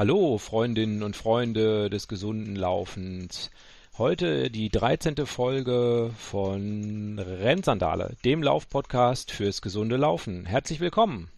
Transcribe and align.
Hallo, 0.00 0.38
Freundinnen 0.38 1.02
und 1.02 1.14
Freunde 1.14 1.90
des 1.90 2.08
gesunden 2.08 2.56
Laufens. 2.56 3.50
Heute 3.98 4.50
die 4.50 4.70
13. 4.70 5.26
Folge 5.26 6.10
von 6.16 7.18
Rennsandale, 7.18 8.16
dem 8.24 8.42
Laufpodcast 8.42 9.30
fürs 9.30 9.60
gesunde 9.60 9.98
Laufen. 9.98 10.46
Herzlich 10.46 10.80
willkommen. 10.80 11.28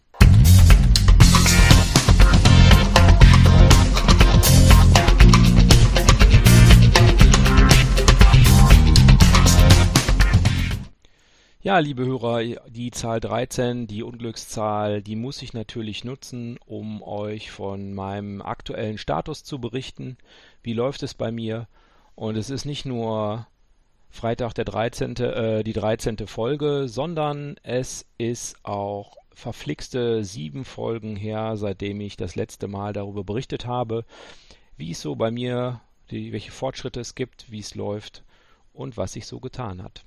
Ja, 11.65 11.79
liebe 11.79 12.05
Hörer, 12.05 12.43
die 12.67 12.91
Zahl 12.91 13.21
13, 13.21 13.87
die 13.87 14.03
Unglückszahl, 14.03 15.01
die 15.01 15.15
muss 15.15 15.41
ich 15.41 15.53
natürlich 15.53 16.03
nutzen, 16.03 16.59
um 16.65 17.01
euch 17.01 17.51
von 17.51 17.93
meinem 17.93 18.41
aktuellen 18.41 18.97
Status 18.97 19.45
zu 19.45 19.61
berichten. 19.61 20.17
Wie 20.61 20.73
läuft 20.73 21.03
es 21.03 21.13
bei 21.13 21.31
mir? 21.31 21.69
Und 22.15 22.35
es 22.35 22.49
ist 22.49 22.65
nicht 22.65 22.83
nur 22.85 23.47
Freitag 24.09 24.51
der 24.55 24.65
13., 24.65 25.15
äh, 25.15 25.63
die 25.63 25.71
13. 25.71 26.27
Folge, 26.27 26.89
sondern 26.89 27.55
es 27.63 28.07
ist 28.17 28.57
auch 28.63 29.15
verflixte 29.33 30.25
sieben 30.25 30.65
Folgen 30.65 31.15
her, 31.15 31.55
seitdem 31.55 32.01
ich 32.01 32.17
das 32.17 32.35
letzte 32.35 32.67
Mal 32.67 32.91
darüber 32.91 33.23
berichtet 33.23 33.65
habe, 33.65 34.03
wie 34.75 34.91
es 34.91 34.99
so 34.99 35.15
bei 35.15 35.31
mir, 35.31 35.79
die, 36.11 36.33
welche 36.33 36.51
Fortschritte 36.51 36.99
es 36.99 37.15
gibt, 37.15 37.49
wie 37.51 37.59
es 37.59 37.73
läuft 37.73 38.25
und 38.73 38.97
was 38.97 39.13
sich 39.13 39.25
so 39.25 39.39
getan 39.39 39.81
hat. 39.81 40.03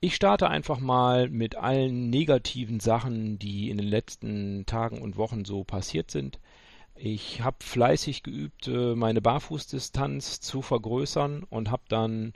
Ich 0.00 0.14
starte 0.14 0.48
einfach 0.48 0.78
mal 0.78 1.30
mit 1.30 1.56
allen 1.56 2.10
negativen 2.10 2.80
Sachen, 2.80 3.38
die 3.38 3.70
in 3.70 3.78
den 3.78 3.86
letzten 3.86 4.66
Tagen 4.66 5.00
und 5.00 5.16
Wochen 5.16 5.44
so 5.44 5.64
passiert 5.64 6.10
sind. 6.10 6.38
Ich 6.94 7.42
habe 7.42 7.56
fleißig 7.60 8.22
geübt, 8.22 8.68
äh, 8.68 8.94
meine 8.94 9.22
Barfußdistanz 9.22 10.40
zu 10.40 10.62
vergrößern 10.62 11.44
und 11.44 11.70
habe 11.70 11.82
dann 11.88 12.34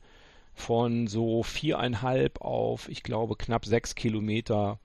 von 0.54 1.06
so 1.06 1.42
viereinhalb 1.42 2.40
auf, 2.40 2.88
ich 2.88 3.02
glaube, 3.02 3.36
knapp 3.36 3.64
sechs 3.64 3.94
Kilometer 3.94 4.78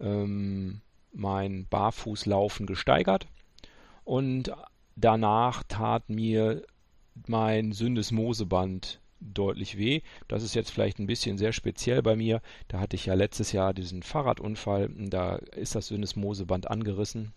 ähm, 0.00 0.80
mein 1.12 1.66
Barfußlaufen 1.68 2.66
gesteigert. 2.66 3.26
Und 4.04 4.52
danach 4.96 5.62
tat 5.64 6.08
mir 6.08 6.62
mein 7.26 7.72
Syndesmoseband 7.72 9.00
deutlich 9.20 9.78
weh. 9.78 10.02
Das 10.28 10.42
ist 10.42 10.54
jetzt 10.54 10.70
vielleicht 10.70 10.98
ein 10.98 11.06
bisschen 11.06 11.38
sehr 11.38 11.52
speziell 11.52 12.02
bei 12.02 12.16
mir. 12.16 12.40
Da 12.68 12.80
hatte 12.80 12.96
ich 12.96 13.06
ja 13.06 13.14
letztes 13.14 13.52
Jahr 13.52 13.74
diesen 13.74 14.02
Fahrradunfall. 14.02 14.90
Da 14.96 15.36
ist 15.36 15.74
das 15.74 15.88
Syndesmoseband 15.88 16.70
angerissen. 16.70 17.32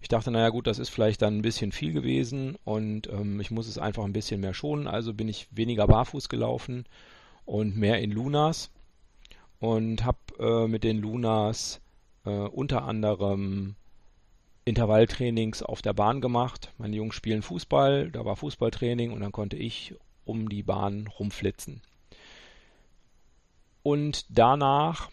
Ich 0.00 0.08
dachte, 0.08 0.30
naja 0.30 0.50
gut, 0.50 0.66
das 0.66 0.78
ist 0.78 0.90
vielleicht 0.90 1.22
dann 1.22 1.38
ein 1.38 1.42
bisschen 1.42 1.72
viel 1.72 1.92
gewesen 1.92 2.56
und 2.64 3.08
ähm, 3.08 3.40
ich 3.40 3.50
muss 3.50 3.66
es 3.66 3.78
einfach 3.78 4.04
ein 4.04 4.12
bisschen 4.12 4.40
mehr 4.40 4.54
schonen. 4.54 4.86
Also 4.86 5.14
bin 5.14 5.28
ich 5.28 5.48
weniger 5.50 5.86
barfuß 5.86 6.28
gelaufen 6.28 6.84
und 7.44 7.76
mehr 7.76 8.00
in 8.00 8.12
Lunas 8.12 8.70
und 9.58 10.04
habe 10.04 10.18
äh, 10.38 10.68
mit 10.68 10.84
den 10.84 10.98
Lunas 10.98 11.80
äh, 12.24 12.30
unter 12.30 12.84
anderem 12.84 13.74
Intervalltrainings 14.64 15.62
auf 15.62 15.80
der 15.80 15.94
Bahn 15.94 16.20
gemacht. 16.20 16.72
Meine 16.76 16.96
Jungs 16.96 17.14
spielen 17.14 17.42
Fußball, 17.42 18.10
da 18.10 18.24
war 18.24 18.36
Fußballtraining 18.36 19.12
und 19.12 19.20
dann 19.20 19.32
konnte 19.32 19.56
ich 19.56 19.94
um 20.26 20.50
die 20.50 20.62
Bahn 20.62 21.06
rumflitzen. 21.06 21.80
Und 23.82 24.26
danach 24.28 25.10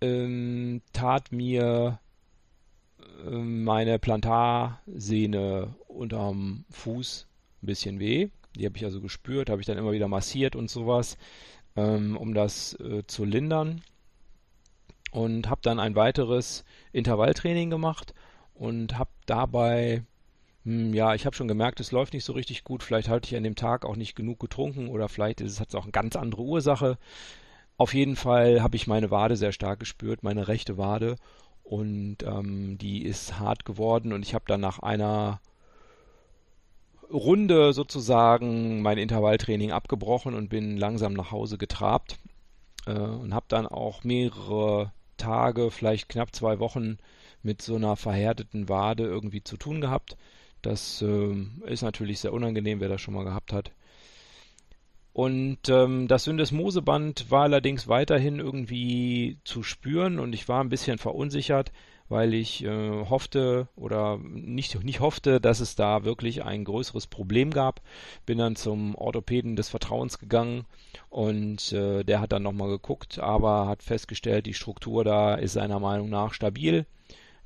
ähm, 0.00 0.82
tat 0.92 1.30
mir 1.30 2.00
äh, 3.24 3.30
meine 3.30 3.98
Plantarsehne 3.98 5.74
unterm 5.86 6.64
Fuß 6.70 7.26
ein 7.62 7.66
bisschen 7.66 8.00
weh. 8.00 8.30
Die 8.56 8.64
habe 8.64 8.76
ich 8.76 8.84
also 8.84 9.00
gespürt, 9.00 9.50
habe 9.50 9.60
ich 9.60 9.66
dann 9.66 9.78
immer 9.78 9.92
wieder 9.92 10.08
massiert 10.08 10.56
und 10.56 10.70
sowas, 10.70 11.18
ähm, 11.76 12.16
um 12.16 12.34
das 12.34 12.74
äh, 12.80 13.06
zu 13.06 13.24
lindern. 13.24 13.82
Und 15.12 15.48
habe 15.48 15.60
dann 15.62 15.78
ein 15.78 15.94
weiteres 15.94 16.64
Intervalltraining 16.92 17.70
gemacht 17.70 18.12
und 18.54 18.98
habe 18.98 19.10
dabei 19.24 20.02
hm, 20.66 20.92
ja, 20.94 21.14
ich 21.14 21.24
habe 21.26 21.36
schon 21.36 21.46
gemerkt, 21.46 21.78
es 21.78 21.92
läuft 21.92 22.12
nicht 22.12 22.24
so 22.24 22.32
richtig 22.32 22.64
gut. 22.64 22.82
Vielleicht 22.82 23.08
hatte 23.08 23.28
ich 23.28 23.36
an 23.36 23.44
dem 23.44 23.54
Tag 23.54 23.84
auch 23.84 23.94
nicht 23.94 24.16
genug 24.16 24.40
getrunken 24.40 24.88
oder 24.88 25.08
vielleicht 25.08 25.40
hat 25.40 25.68
es 25.68 25.74
auch 25.76 25.84
eine 25.84 25.92
ganz 25.92 26.16
andere 26.16 26.42
Ursache. 26.42 26.98
Auf 27.76 27.94
jeden 27.94 28.16
Fall 28.16 28.62
habe 28.62 28.76
ich 28.76 28.88
meine 28.88 29.12
Wade 29.12 29.36
sehr 29.36 29.52
stark 29.52 29.78
gespürt, 29.80 30.24
meine 30.24 30.48
rechte 30.48 30.76
Wade. 30.76 31.16
Und 31.62 32.18
ähm, 32.24 32.78
die 32.78 33.04
ist 33.04 33.38
hart 33.38 33.64
geworden 33.64 34.12
und 34.12 34.24
ich 34.24 34.34
habe 34.34 34.44
dann 34.48 34.60
nach 34.60 34.80
einer 34.80 35.40
Runde 37.12 37.72
sozusagen 37.72 38.82
mein 38.82 38.98
Intervalltraining 38.98 39.70
abgebrochen 39.70 40.34
und 40.34 40.48
bin 40.48 40.76
langsam 40.76 41.12
nach 41.12 41.30
Hause 41.30 41.58
getrabt 41.58 42.18
äh, 42.86 42.92
und 42.92 43.34
habe 43.34 43.46
dann 43.48 43.66
auch 43.66 44.02
mehrere 44.02 44.92
Tage, 45.16 45.70
vielleicht 45.70 46.08
knapp 46.08 46.34
zwei 46.34 46.58
Wochen 46.58 46.98
mit 47.42 47.62
so 47.62 47.76
einer 47.76 47.96
verhärteten 47.96 48.68
Wade 48.68 49.04
irgendwie 49.04 49.44
zu 49.44 49.56
tun 49.56 49.80
gehabt. 49.80 50.16
Das 50.66 51.00
äh, 51.00 51.46
ist 51.66 51.82
natürlich 51.82 52.18
sehr 52.18 52.32
unangenehm, 52.32 52.80
wer 52.80 52.88
das 52.88 53.00
schon 53.00 53.14
mal 53.14 53.22
gehabt 53.22 53.52
hat. 53.52 53.70
Und 55.12 55.68
ähm, 55.68 56.08
das 56.08 56.24
Syndesmoseband 56.24 57.30
war 57.30 57.44
allerdings 57.44 57.86
weiterhin 57.86 58.40
irgendwie 58.40 59.38
zu 59.44 59.62
spüren 59.62 60.18
und 60.18 60.34
ich 60.34 60.48
war 60.48 60.62
ein 60.62 60.68
bisschen 60.68 60.98
verunsichert, 60.98 61.70
weil 62.08 62.34
ich 62.34 62.64
äh, 62.64 63.06
hoffte 63.08 63.68
oder 63.76 64.18
nicht, 64.18 64.82
nicht 64.82 64.98
hoffte, 64.98 65.40
dass 65.40 65.60
es 65.60 65.76
da 65.76 66.04
wirklich 66.04 66.42
ein 66.42 66.64
größeres 66.64 67.06
Problem 67.06 67.52
gab. 67.52 67.80
Bin 68.26 68.38
dann 68.38 68.56
zum 68.56 68.96
Orthopäden 68.96 69.54
des 69.54 69.68
Vertrauens 69.68 70.18
gegangen 70.18 70.66
und 71.10 71.72
äh, 71.72 72.02
der 72.02 72.20
hat 72.20 72.32
dann 72.32 72.42
nochmal 72.42 72.68
geguckt, 72.68 73.20
aber 73.20 73.68
hat 73.68 73.84
festgestellt, 73.84 74.46
die 74.46 74.54
Struktur 74.54 75.04
da 75.04 75.36
ist 75.36 75.52
seiner 75.52 75.78
Meinung 75.78 76.10
nach 76.10 76.34
stabil. 76.34 76.86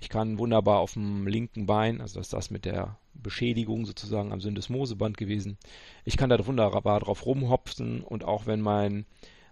Ich 0.00 0.08
kann 0.08 0.38
wunderbar 0.38 0.80
auf 0.80 0.94
dem 0.94 1.26
linken 1.26 1.66
Bein, 1.66 2.00
also 2.00 2.18
das 2.18 2.28
ist 2.28 2.32
das 2.32 2.50
mit 2.50 2.64
der 2.64 2.98
Beschädigung 3.14 3.84
sozusagen 3.84 4.32
am 4.32 4.40
Syndesmoseband 4.40 5.16
gewesen. 5.16 5.58
Ich 6.04 6.16
kann 6.16 6.30
da 6.30 6.46
wunderbar 6.46 7.00
drauf 7.00 7.26
rumhopfen 7.26 8.02
und 8.02 8.24
auch 8.24 8.46
wenn 8.46 8.60
mein 8.60 9.06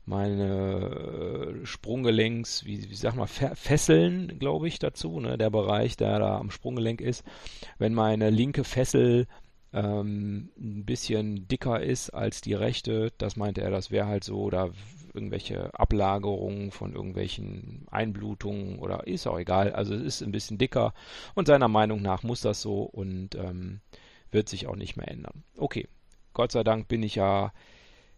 meine 0.09 1.61
äh, 1.63 1.67
Sprunggelenks, 1.67 2.65
wie, 2.65 2.89
wie 2.89 2.95
sag 2.95 3.15
mal, 3.15 3.27
Fesseln, 3.27 4.39
glaube 4.39 4.67
ich, 4.67 4.79
dazu, 4.79 5.21
ne, 5.21 5.37
der 5.37 5.51
Bereich, 5.51 5.99
der 5.99 6.19
da 6.19 6.39
am 6.39 6.51
Sprunggelenk 6.51 7.03
ist. 7.03 7.25
Wenn 7.77 7.93
meine 7.93 8.31
linke 8.31 8.65
Fessel 8.65 9.27
ähm, 9.73 10.51
ein 10.59 10.85
bisschen 10.87 11.47
dicker 11.47 11.83
ist 11.83 12.11
als 12.11 12.41
die 12.41 12.55
rechte, 12.55 13.13
das 13.19 13.37
meinte 13.37 13.61
er, 13.61 13.71
das 13.71 13.91
wäre 13.91 14.07
halt 14.07 14.25
so, 14.25 14.41
oder 14.41 14.71
irgendwelche 15.19 15.75
Ablagerungen 15.75 16.71
von 16.71 16.95
irgendwelchen 16.95 17.87
Einblutungen 17.91 18.79
oder 18.79 19.07
ist 19.09 19.27
auch 19.27 19.39
egal. 19.39 19.73
Also 19.73 19.95
es 19.95 20.03
ist 20.03 20.23
ein 20.23 20.31
bisschen 20.31 20.59
dicker 20.59 20.95
und 21.35 21.49
seiner 21.49 21.69
Meinung 21.69 22.01
nach 22.01 22.23
muss 22.23 22.41
das 22.41 22.63
so 22.63 22.83
und 22.83 23.35
ähm, 23.35 23.81
wird 24.31 24.49
sich 24.49 24.69
auch 24.69 24.77
nicht 24.77 24.97
mehr 24.97 25.09
ändern. 25.09 25.43
Okay, 25.57 25.89
Gott 26.35 26.53
sei 26.53 26.63
Dank 26.63 26.87
bin 26.87 27.03
ich 27.03 27.17
ja 27.17 27.53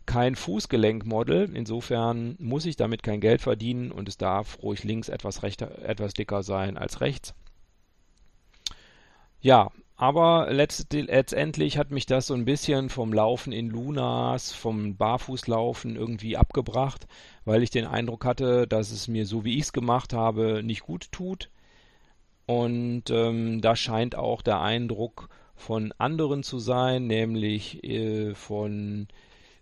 kein 0.04 0.34
Fußgelenkmodel. 0.34 1.54
Insofern 1.54 2.36
muss 2.38 2.66
ich 2.66 2.76
damit 2.76 3.02
kein 3.02 3.20
Geld 3.20 3.40
verdienen 3.40 3.90
und 3.92 4.08
es 4.08 4.18
darf 4.18 4.62
ruhig 4.62 4.84
links 4.84 5.08
etwas, 5.08 5.42
rechter, 5.42 5.82
etwas 5.82 6.12
dicker 6.12 6.42
sein 6.42 6.76
als 6.76 7.00
rechts. 7.00 7.34
Ja, 9.40 9.70
aber 10.00 10.48
letztendlich 10.50 11.76
hat 11.76 11.90
mich 11.90 12.06
das 12.06 12.26
so 12.26 12.32
ein 12.32 12.46
bisschen 12.46 12.88
vom 12.88 13.12
Laufen 13.12 13.52
in 13.52 13.68
Lunas, 13.68 14.50
vom 14.50 14.96
Barfußlaufen 14.96 15.94
irgendwie 15.94 16.38
abgebracht, 16.38 17.06
weil 17.44 17.62
ich 17.62 17.68
den 17.68 17.84
Eindruck 17.84 18.24
hatte, 18.24 18.66
dass 18.66 18.92
es 18.92 19.08
mir 19.08 19.26
so 19.26 19.44
wie 19.44 19.58
ich 19.58 19.64
es 19.64 19.72
gemacht 19.74 20.14
habe 20.14 20.62
nicht 20.62 20.80
gut 20.84 21.12
tut. 21.12 21.50
Und 22.46 23.10
ähm, 23.10 23.60
da 23.60 23.76
scheint 23.76 24.14
auch 24.14 24.40
der 24.40 24.62
Eindruck 24.62 25.28
von 25.54 25.92
anderen 25.98 26.44
zu 26.44 26.58
sein, 26.60 27.06
nämlich 27.06 27.84
äh, 27.84 28.34
von 28.34 29.06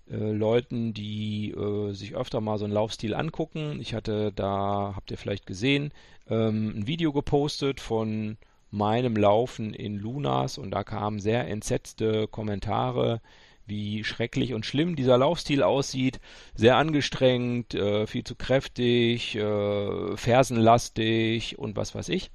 äh, 0.09 0.31
Leuten, 0.31 0.95
die 0.95 1.51
äh, 1.51 1.91
sich 1.95 2.15
öfter 2.15 2.41
mal 2.41 2.59
so 2.59 2.65
einen 2.65 2.75
Laufstil 2.75 3.15
angucken. 3.15 3.81
Ich 3.81 3.93
hatte 3.93 4.31
da, 4.33 4.93
habt 4.95 5.11
ihr 5.11 5.19
vielleicht 5.19 5.47
gesehen, 5.47 5.93
ähm, 6.31 6.79
ein 6.79 6.87
Video 6.87 7.12
gepostet 7.12 7.81
von 7.81 8.39
meinem 8.70 9.17
Laufen 9.17 9.73
in 9.75 9.97
Lunas 9.97 10.59
und 10.59 10.70
da 10.70 10.85
kamen 10.85 11.20
sehr 11.20 11.49
entsetzte 11.49 12.29
Kommentare, 12.29 13.20
wie 13.67 14.03
schrecklich 14.05 14.55
und 14.55 14.67
schlimm 14.67 14.97
dieser 14.97 15.19
Laufstil 15.19 15.62
aussieht. 15.62 16.20
Sehr 16.55 16.76
angestrengt, 16.76 17.75
äh, 17.75 18.06
viel 18.06 18.25
zu 18.25 18.35
kräftig, 18.35 19.37
äh, 19.37 20.17
fersenlastig 20.17 21.59
und 21.59 21.76
was 21.76 21.94
weiß 21.94 22.09
ich. 22.09 22.31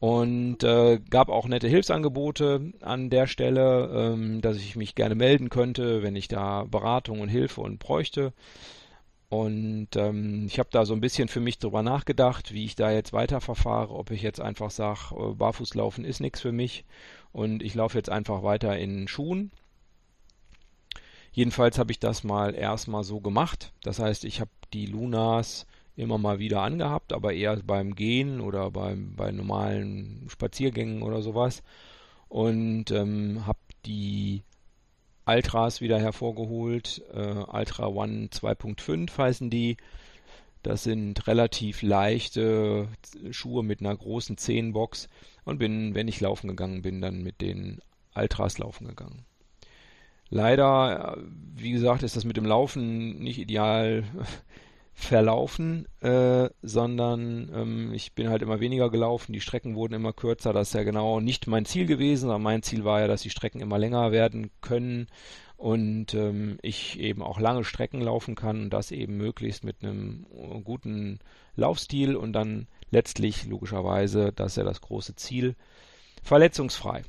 Und 0.00 0.62
äh, 0.64 1.00
gab 1.08 1.30
auch 1.30 1.46
nette 1.46 1.68
Hilfsangebote 1.68 2.72
an 2.82 3.08
der 3.08 3.26
Stelle, 3.26 3.90
ähm, 3.94 4.42
dass 4.42 4.58
ich 4.58 4.76
mich 4.76 4.94
gerne 4.94 5.14
melden 5.14 5.48
könnte, 5.48 6.02
wenn 6.02 6.14
ich 6.14 6.28
da 6.28 6.64
Beratung 6.64 7.20
und 7.20 7.30
Hilfe 7.30 7.62
und 7.62 7.78
bräuchte. 7.78 8.34
Und 9.34 9.88
ähm, 9.96 10.46
ich 10.46 10.60
habe 10.60 10.68
da 10.70 10.86
so 10.86 10.94
ein 10.94 11.00
bisschen 11.00 11.26
für 11.26 11.40
mich 11.40 11.58
drüber 11.58 11.82
nachgedacht, 11.82 12.54
wie 12.54 12.64
ich 12.64 12.76
da 12.76 12.92
jetzt 12.92 13.12
weiterverfahre, 13.12 13.92
ob 13.92 14.12
ich 14.12 14.22
jetzt 14.22 14.40
einfach 14.40 14.70
sage, 14.70 15.12
äh, 15.18 15.34
Barfußlaufen 15.34 16.04
ist 16.04 16.20
nichts 16.20 16.40
für 16.40 16.52
mich 16.52 16.84
und 17.32 17.60
ich 17.60 17.74
laufe 17.74 17.98
jetzt 17.98 18.10
einfach 18.10 18.44
weiter 18.44 18.78
in 18.78 19.08
Schuhen. 19.08 19.50
Jedenfalls 21.32 21.80
habe 21.80 21.90
ich 21.90 21.98
das 21.98 22.22
mal 22.22 22.54
erstmal 22.54 23.02
so 23.02 23.20
gemacht. 23.20 23.72
Das 23.82 23.98
heißt, 23.98 24.24
ich 24.24 24.40
habe 24.40 24.52
die 24.72 24.86
Lunas 24.86 25.66
immer 25.96 26.16
mal 26.16 26.38
wieder 26.38 26.62
angehabt, 26.62 27.12
aber 27.12 27.32
eher 27.32 27.56
beim 27.56 27.96
Gehen 27.96 28.40
oder 28.40 28.70
beim, 28.70 29.16
bei 29.16 29.32
normalen 29.32 30.28
Spaziergängen 30.28 31.02
oder 31.02 31.22
sowas. 31.22 31.64
Und 32.28 32.92
ähm, 32.92 33.44
habe 33.48 33.58
die 33.84 34.44
Ultras 35.26 35.80
wieder 35.80 35.98
hervorgeholt. 35.98 37.02
Äh, 37.12 37.44
Ultra 37.46 37.86
One 37.86 38.28
2.5 38.30 39.16
heißen 39.16 39.50
die. 39.50 39.76
Das 40.62 40.82
sind 40.82 41.26
relativ 41.26 41.82
leichte 41.82 42.88
Schuhe 43.30 43.62
mit 43.62 43.80
einer 43.80 43.94
großen 43.94 44.38
Zehenbox 44.38 45.10
und 45.44 45.58
bin, 45.58 45.94
wenn 45.94 46.08
ich 46.08 46.20
laufen 46.20 46.48
gegangen 46.48 46.80
bin, 46.80 47.02
dann 47.02 47.22
mit 47.22 47.42
den 47.42 47.80
Ultras 48.14 48.58
laufen 48.58 48.86
gegangen. 48.86 49.26
Leider, 50.30 51.18
äh, 51.18 51.22
wie 51.54 51.72
gesagt, 51.72 52.02
ist 52.02 52.16
das 52.16 52.24
mit 52.24 52.36
dem 52.36 52.46
Laufen 52.46 53.18
nicht 53.18 53.38
ideal 53.38 54.04
verlaufen, 54.94 55.86
äh, 56.00 56.48
sondern 56.62 57.50
ähm, 57.52 57.92
ich 57.92 58.14
bin 58.14 58.28
halt 58.28 58.42
immer 58.42 58.60
weniger 58.60 58.90
gelaufen, 58.90 59.32
die 59.32 59.40
Strecken 59.40 59.74
wurden 59.74 59.94
immer 59.94 60.12
kürzer, 60.12 60.52
das 60.52 60.68
ist 60.68 60.74
ja 60.74 60.84
genau 60.84 61.20
nicht 61.20 61.48
mein 61.48 61.64
Ziel 61.64 61.86
gewesen, 61.86 62.30
aber 62.30 62.38
mein 62.38 62.62
Ziel 62.62 62.84
war 62.84 63.00
ja, 63.00 63.08
dass 63.08 63.22
die 63.22 63.30
Strecken 63.30 63.60
immer 63.60 63.78
länger 63.78 64.12
werden 64.12 64.50
können 64.60 65.08
und 65.56 66.14
ähm, 66.14 66.58
ich 66.62 66.98
eben 67.00 67.22
auch 67.22 67.40
lange 67.40 67.64
Strecken 67.64 68.00
laufen 68.00 68.36
kann 68.36 68.62
und 68.62 68.70
das 68.70 68.92
eben 68.92 69.16
möglichst 69.16 69.64
mit 69.64 69.82
einem 69.82 70.26
äh, 70.32 70.60
guten 70.60 71.18
Laufstil 71.56 72.14
und 72.14 72.32
dann 72.32 72.68
letztlich 72.90 73.46
logischerweise, 73.46 74.32
das 74.32 74.52
ist 74.52 74.56
ja 74.56 74.64
das 74.64 74.80
große 74.80 75.16
Ziel, 75.16 75.56
verletzungsfrei. 76.22 77.02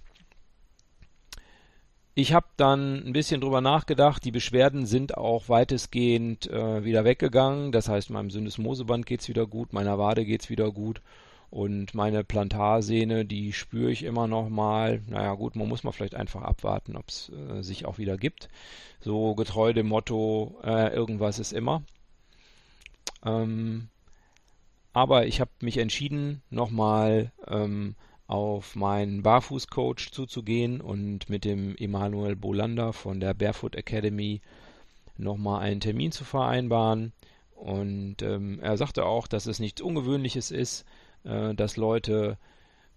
Ich 2.17 2.31
habe 2.33 2.47
dann 2.55 3.05
ein 3.05 3.11
bisschen 3.11 3.41
drüber 3.41 3.59
nachgedacht. 3.59 4.23
Die 4.23 4.31
Beschwerden 4.31 4.85
sind 4.85 5.17
auch 5.17 5.49
weitestgehend 5.49 6.49
äh, 6.49 6.85
wieder 6.85 7.03
weggegangen. 7.03 7.73
Das 7.73 7.89
heißt, 7.89 8.09
meinem 8.09 8.29
Syndesmoseband 8.29 9.05
geht 9.05 9.19
es 9.19 9.27
wieder 9.27 9.45
gut, 9.45 9.73
meiner 9.73 9.99
Wade 9.99 10.23
geht 10.23 10.43
es 10.43 10.49
wieder 10.49 10.71
gut. 10.71 11.01
Und 11.49 11.93
meine 11.93 12.23
Plantarsehne, 12.23 13.25
die 13.25 13.51
spüre 13.51 13.91
ich 13.91 14.03
immer 14.03 14.27
noch 14.27 14.47
mal. 14.47 15.01
Naja, 15.07 15.33
gut, 15.33 15.57
man 15.57 15.67
muss 15.67 15.83
mal 15.83 15.91
vielleicht 15.91 16.15
einfach 16.15 16.41
abwarten, 16.41 16.95
ob 16.95 17.09
es 17.09 17.33
äh, 17.33 17.61
sich 17.61 17.85
auch 17.85 17.97
wieder 17.97 18.15
gibt. 18.15 18.47
So 19.01 19.35
getreu 19.35 19.73
dem 19.73 19.87
Motto, 19.87 20.57
äh, 20.63 20.93
irgendwas 20.93 21.37
ist 21.37 21.51
immer. 21.51 21.83
Ähm, 23.25 23.89
aber 24.93 25.27
ich 25.27 25.41
habe 25.41 25.51
mich 25.59 25.77
entschieden, 25.77 26.41
nochmal 26.49 27.33
ähm, 27.45 27.95
auf 28.27 28.75
meinen 28.75 29.21
Barfußcoach 29.21 30.11
zuzugehen 30.11 30.81
und 30.81 31.29
mit 31.29 31.45
dem 31.45 31.75
Emanuel 31.77 32.35
Bolander 32.35 32.91
von 32.93 33.19
der 33.19 33.33
Barefoot 33.33 33.75
Academy 33.75 34.41
nochmal 35.17 35.61
einen 35.61 35.79
Termin 35.79 36.11
zu 36.11 36.23
vereinbaren. 36.23 37.13
Und 37.55 38.21
ähm, 38.21 38.59
er 38.61 38.77
sagte 38.77 39.05
auch, 39.05 39.27
dass 39.27 39.45
es 39.45 39.59
nichts 39.59 39.81
Ungewöhnliches 39.81 40.51
ist, 40.51 40.85
äh, 41.23 41.53
dass 41.53 41.77
Leute 41.77 42.37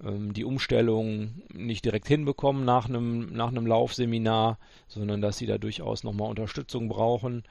ähm, 0.03 0.33
die 0.33 0.45
Umstellung 0.45 1.43
nicht 1.53 1.85
direkt 1.85 2.09
hinbekommen 2.09 2.65
nach 2.65 2.89
einem, 2.89 3.33
nach 3.33 3.53
Laufseminar, 3.53 4.59
sondern 4.89 5.21
dass 5.21 5.39
sie 5.39 5.47
da 5.47 5.59
durchaus 5.59 6.05
nochmal 6.05 6.31
Unterstützung 6.31 6.89
brauchen, 6.89 7.45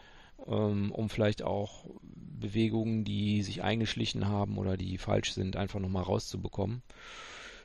ähm, 0.47 0.91
um 0.91 1.09
vielleicht 1.09 1.43
auch 1.43 1.85
Bewegungen, 2.03 3.03
die 3.03 3.41
sich 3.43 3.63
eingeschlichen 3.63 4.27
haben 4.27 4.57
oder 4.57 4.77
die 4.77 4.97
falsch 4.97 5.33
sind, 5.33 5.55
einfach 5.55 5.79
nochmal 5.79 6.03
rauszubekommen. 6.03 6.81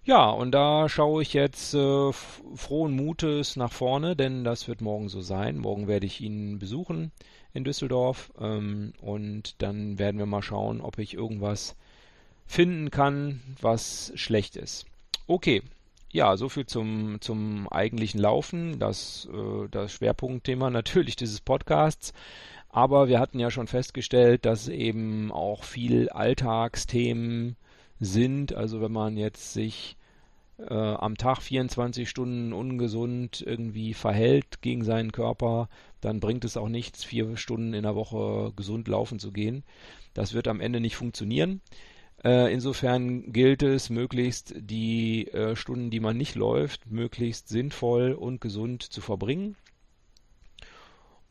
Ja, 0.05 0.31
und 0.31 0.51
da 0.51 0.89
schaue 0.89 1.23
ich 1.23 1.33
jetzt 1.33 1.75
äh, 1.75 2.13
frohen 2.13 2.93
Mutes 2.97 3.55
nach 3.55 3.73
vorne, 3.73 4.17
denn 4.17 4.43
das 4.43 4.67
wird 4.67 4.81
morgen 4.81 5.09
so 5.09 5.21
sein. 5.21 5.59
Morgen 5.59 5.87
werde 5.87 6.07
ich 6.07 6.21
ihn 6.21 6.59
besuchen 6.59 7.13
in 7.53 7.63
Düsseldorf 7.63 8.33
ähm, 8.41 8.95
und 9.01 9.63
dann 9.63 10.01
werden 10.01 10.19
wir 10.19 10.27
mal 10.27 10.43
schauen, 10.43 10.81
ob 10.81 10.99
ich 10.99 11.15
irgendwas 11.15 11.77
finden 12.47 12.91
kann, 12.91 13.41
was 13.61 14.13
schlecht 14.17 14.57
ist. 14.57 14.87
Okay, 15.29 15.63
ja, 16.11 16.37
soviel 16.37 16.67
zum, 16.67 17.21
zum 17.21 17.69
eigentlichen 17.69 18.21
Laufen, 18.21 18.81
das, 18.81 19.29
äh, 19.33 19.69
das 19.71 19.93
Schwerpunktthema 19.93 20.69
natürlich 20.71 21.15
dieses 21.15 21.41
Podcasts. 21.41 22.13
Aber 22.71 23.07
wir 23.07 23.21
hatten 23.21 23.39
ja 23.39 23.53
schon 23.53 23.69
festgestellt, 23.69 24.47
dass 24.47 24.67
eben 24.67 25.31
auch 25.31 25.63
viel 25.63 26.09
Alltagsthemen 26.09 27.57
sind. 28.03 28.55
Also 28.55 28.81
wenn 28.81 28.93
man 28.93 29.17
jetzt 29.17 29.53
sich 29.53 29.97
äh, 30.59 30.75
am 30.75 31.17
Tag 31.17 31.41
24 31.41 32.09
Stunden 32.09 32.53
ungesund 32.53 33.43
irgendwie 33.47 33.95
verhält 33.95 34.61
gegen 34.61 34.85
seinen 34.85 35.13
Körper, 35.13 35.69
dann 36.01 36.21
bringt 36.21 36.45
es 36.45 36.57
auch 36.57 36.69
nichts, 36.69 37.05
vier 37.05 37.37
Stunden 37.37 37.75
in 37.75 37.85
der 37.85 37.95
Woche 37.95 38.53
gesund 38.57 38.89
laufen 38.89 39.19
zu 39.19 39.31
gehen. 39.31 39.63
Das 40.15 40.35
wird 40.35 40.49
am 40.49 40.61
Ende 40.61 40.81
nicht 40.81 40.97
funktionieren. 40.97 41.61
Äh, 42.25 42.53
insofern 42.53 43.33
gilt 43.33 43.63
es, 43.63 43.89
möglichst 43.89 44.55
die 44.57 45.29
äh, 45.29 45.57
Stunden, 45.57 45.91
die 45.91 46.01
man 46.01 46.17
nicht 46.17 46.35
läuft, 46.35 46.91
möglichst 46.91 47.49
sinnvoll 47.49 48.13
und 48.13 48.41
gesund 48.41 48.83
zu 48.83 49.01
verbringen. 49.01 49.57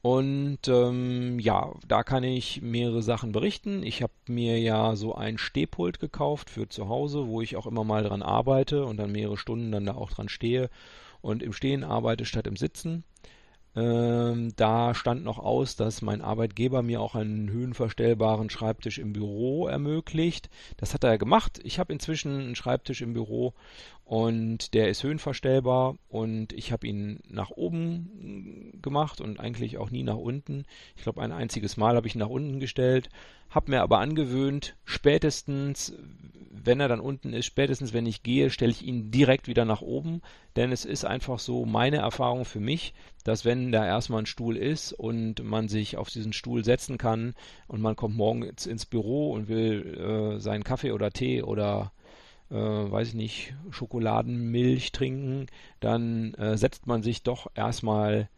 Und 0.02 0.68
ähm, 0.68 1.38
ja, 1.40 1.74
da 1.88 2.04
kann 2.04 2.24
ich 2.24 2.62
mehrere 2.62 3.04
Sachen 3.04 3.32
berichten. 3.32 3.84
Ich 3.84 4.02
habe 4.02 4.14
mir 4.28 4.60
ja 4.60 4.96
so 4.96 5.14
ein 5.14 5.38
Stehpult 5.38 6.00
gekauft 6.00 6.50
für 6.50 6.68
zu 6.68 6.90
Hause, 6.90 7.28
wo 7.28 7.42
ich 7.42 7.56
auch 7.56 7.68
immer 7.68 7.84
mal 7.84 8.04
dran 8.04 8.24
arbeite 8.24 8.86
und 8.86 8.98
dann 8.98 9.12
mehrere 9.12 9.38
Stunden 9.38 9.72
dann 9.72 9.86
da 9.86 9.94
auch 9.94 10.12
dran 10.12 10.30
stehe 10.30 10.70
und 11.22 11.44
im 11.44 11.54
Stehen 11.54 11.84
arbeite 11.84 12.26
statt 12.26 12.48
im 12.48 12.56
Sitzen. 12.58 13.04
Ähm, 13.74 14.54
da 14.58 14.94
stand 14.94 15.24
noch 15.24 15.40
aus, 15.40 15.78
dass 15.78 16.02
mein 16.02 16.22
Arbeitgeber 16.22 16.82
mir 16.82 17.00
auch 17.00 17.16
einen 17.16 17.50
höhenverstellbaren 17.50 18.50
Schreibtisch 18.50 18.98
im 18.98 19.14
Büro 19.14 19.68
ermöglicht. 19.68 20.50
Das 20.78 20.94
hat 20.94 21.06
er 21.06 21.18
gemacht. 21.18 21.62
Ich 21.64 21.80
habe 21.80 21.94
inzwischen 21.94 22.38
einen 22.38 22.56
Schreibtisch 22.56 23.02
im 23.02 23.14
Büro 23.14 23.54
und 24.12 24.74
der 24.74 24.90
ist 24.90 25.04
höhenverstellbar. 25.04 25.96
Und 26.10 26.52
ich 26.52 26.74
habe 26.74 26.86
ihn 26.86 27.22
nach 27.30 27.50
oben 27.50 28.78
gemacht 28.82 29.22
und 29.22 29.40
eigentlich 29.40 29.78
auch 29.78 29.90
nie 29.90 30.04
nach 30.04 30.18
unten. 30.18 30.66
Ich 30.98 31.04
glaube, 31.04 31.22
ein 31.22 31.32
einziges 31.32 31.78
Mal 31.78 31.96
habe 31.96 32.08
ich 32.08 32.16
ihn 32.16 32.20
nach 32.20 32.28
unten 32.28 32.60
gestellt, 32.60 33.10
habe 33.50 33.72
mir 33.72 33.82
aber 33.82 34.00
angewöhnt, 34.00 34.76
spätestens, 34.84 35.94
wenn 36.52 36.82
er 36.82 36.90
dann 36.90 37.00
unten 37.00 37.32
ist, 37.32 37.46
spätestens 37.46 37.94
wenn 37.94 38.06
ich 38.06 38.22
gehe, 38.22 38.50
stelle 38.50 38.74
ich 38.74 38.86
ihn 38.86 39.12
direkt 39.12 39.48
wieder 39.48 39.64
nach 39.64 39.82
oben, 39.82 40.22
denn 40.58 40.74
es 40.74 40.84
ist 40.84 41.06
einfach 41.06 41.40
so 41.40 41.64
meine 41.66 41.98
Erfahrung 41.98 42.44
für 42.44 42.60
mich, 42.60 42.94
dass 43.24 43.46
wenn 43.46 43.72
da 43.72 43.86
erstmal 43.86 44.24
ein 44.24 44.26
Stuhl 44.26 44.58
ist 44.58 44.92
und 44.92 45.42
man 45.42 45.70
sich 45.70 45.96
auf 45.96 46.10
diesen 46.10 46.34
Stuhl 46.34 46.66
setzen 46.66 46.98
kann 46.98 47.34
und 47.70 47.80
man 47.80 47.96
kommt 47.96 48.18
morgens 48.18 48.66
ins 48.66 48.86
Büro 48.86 49.32
und 49.32 49.48
will 49.48 50.36
äh, 50.36 50.40
seinen 50.42 50.66
Kaffee 50.66 50.92
oder 50.92 51.12
Tee 51.12 51.44
oder 51.44 51.94
äh, 52.52 52.56
weiß 52.56 53.10
ich 53.10 53.14
nicht, 53.14 53.56
Schokoladenmilch 53.70 54.92
trinken, 54.92 55.48
dann 55.80 56.34
äh, 56.36 56.58
setzt 56.58 56.86
man 56.88 57.02
sich 57.02 57.24
doch 57.24 57.48
erstmal 57.56 58.30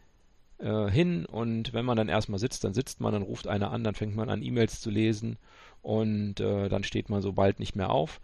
äh, 0.58 0.90
hin 0.90 1.26
und 1.26 1.72
wenn 1.72 1.84
man 1.84 1.96
dann 1.96 2.08
erstmal 2.08 2.38
sitzt, 2.38 2.64
dann 2.64 2.74
sitzt 2.74 3.00
man, 3.00 3.12
dann 3.12 3.22
ruft 3.22 3.48
einer 3.48 3.70
an, 3.72 3.84
dann 3.84 3.94
fängt 3.94 4.14
man 4.14 4.30
an 4.30 4.42
E-Mails 4.42 4.80
zu 4.80 4.90
lesen 4.90 5.36
und 5.82 6.40
äh, 6.40 6.68
dann 6.68 6.84
steht 6.84 7.10
man 7.10 7.22
so 7.22 7.32
bald 7.32 7.58
nicht 7.58 7.76
mehr 7.76 7.90
auf. 7.90 8.20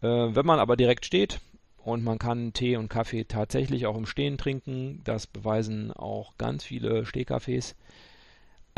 Äh, 0.00 0.06
wenn 0.08 0.46
man 0.46 0.60
aber 0.60 0.76
direkt 0.76 1.04
steht 1.04 1.40
und 1.76 2.02
man 2.02 2.18
kann 2.18 2.52
Tee 2.54 2.76
und 2.76 2.88
Kaffee 2.88 3.24
tatsächlich 3.24 3.86
auch 3.86 3.96
im 3.96 4.06
Stehen 4.06 4.38
trinken, 4.38 5.02
das 5.04 5.26
beweisen 5.26 5.92
auch 5.92 6.38
ganz 6.38 6.64
viele 6.64 7.04
Stehkaffees, 7.04 7.76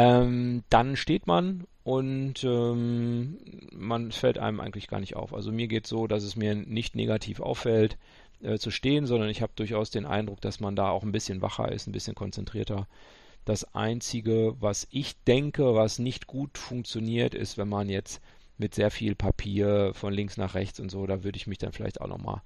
ähm, 0.01 0.65
dann 0.71 0.97
steht 0.97 1.27
man 1.27 1.67
und 1.85 2.43
ähm, 2.45 3.37
man 3.73 4.13
fällt 4.13 4.39
einem 4.39 4.61
eigentlich 4.61 4.89
gar 4.89 5.01
nicht 5.01 5.15
auf. 5.15 5.35
Also 5.35 5.53
mir 5.53 5.69
geht 5.69 5.87
so, 5.87 6.07
dass 6.07 6.23
es 6.23 6.37
mir 6.37 6.55
nicht 6.55 6.97
negativ 6.97 7.41
auffällt 7.41 7.99
äh, 8.43 8.57
zu 8.57 8.71
stehen, 8.71 9.07
sondern 9.07 9.29
ich 9.29 9.43
habe 9.43 9.53
durchaus 9.57 9.91
den 9.91 10.07
Eindruck, 10.07 10.41
dass 10.41 10.59
man 10.59 10.75
da 10.75 10.89
auch 10.89 11.03
ein 11.03 11.13
bisschen 11.13 11.43
wacher 11.43 11.71
ist, 11.71 11.87
ein 11.87 11.93
bisschen 11.93 12.15
konzentrierter. 12.15 12.87
Das 13.45 13.75
Einzige, 13.75 14.57
was 14.61 14.89
ich 14.91 15.23
denke, 15.25 15.75
was 15.75 15.99
nicht 15.99 16.27
gut 16.27 16.57
funktioniert, 16.57 17.35
ist, 17.35 17.59
wenn 17.59 17.69
man 17.69 17.91
jetzt 17.91 18.23
mit 18.57 18.75
sehr 18.75 18.91
viel 18.91 19.15
Papier 19.15 19.93
von 19.95 20.15
links 20.15 20.37
nach 20.39 20.55
rechts 20.55 20.81
und 20.81 20.91
so, 20.91 21.07
da 21.07 21.25
würde 21.25 21.37
ich 21.37 21.47
mich 21.47 21.59
dann 21.59 21.73
vielleicht 21.73 22.01
auch 22.01 22.09
nochmal 22.09 22.41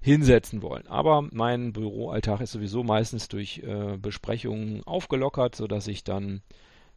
hinsetzen 0.00 0.60
wollen. 0.62 0.86
Aber 0.88 1.22
mein 1.30 1.72
Büroalltag 1.72 2.40
ist 2.40 2.52
sowieso 2.52 2.82
meistens 2.82 3.28
durch 3.28 3.58
äh, 3.58 3.96
Besprechungen 3.96 4.82
aufgelockert, 4.84 5.54
sodass 5.56 5.88
ich 5.88 6.04
dann 6.04 6.42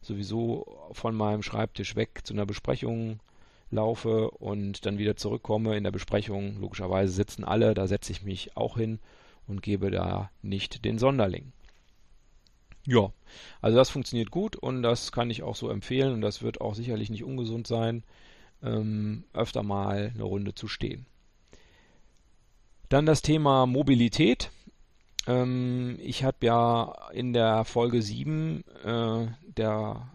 sowieso 0.02 0.90
von 0.92 1.14
meinem 1.14 1.42
Schreibtisch 1.42 1.96
weg 1.96 2.20
zu 2.24 2.34
einer 2.34 2.46
Besprechung 2.46 3.20
laufe 3.70 4.30
und 4.30 4.84
dann 4.84 4.98
wieder 4.98 5.16
zurückkomme. 5.16 5.76
In 5.76 5.84
der 5.84 5.90
Besprechung, 5.90 6.60
logischerweise 6.60 7.12
sitzen 7.12 7.44
alle, 7.44 7.74
da 7.74 7.86
setze 7.86 8.12
ich 8.12 8.22
mich 8.22 8.56
auch 8.56 8.76
hin 8.76 8.98
und 9.46 9.62
gebe 9.62 9.90
da 9.90 10.30
nicht 10.42 10.84
den 10.84 10.98
Sonderling. 10.98 11.52
Ja, 12.86 13.12
also 13.60 13.76
das 13.76 13.90
funktioniert 13.90 14.30
gut 14.30 14.56
und 14.56 14.82
das 14.82 15.12
kann 15.12 15.30
ich 15.30 15.42
auch 15.42 15.54
so 15.54 15.70
empfehlen 15.70 16.12
und 16.12 16.20
das 16.20 16.42
wird 16.42 16.60
auch 16.60 16.74
sicherlich 16.74 17.10
nicht 17.10 17.22
ungesund 17.22 17.66
sein, 17.66 18.02
ähm, 18.62 19.24
öfter 19.32 19.62
mal 19.62 20.10
eine 20.14 20.24
Runde 20.24 20.54
zu 20.54 20.66
stehen. 20.66 21.06
Dann 22.88 23.06
das 23.06 23.22
Thema 23.22 23.66
Mobilität. 23.66 24.50
Ähm, 25.26 25.98
ich 26.00 26.24
habe 26.24 26.38
ja 26.42 26.94
in 27.12 27.32
der 27.32 27.64
Folge 27.64 28.02
7, 28.02 28.64
äh, 28.84 29.26
der 29.56 30.08